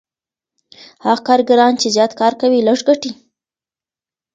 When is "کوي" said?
2.41-2.59